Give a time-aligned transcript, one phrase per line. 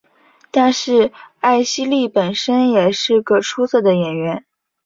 [0.49, 4.43] 但是艾希莉本身也是个出色的演员。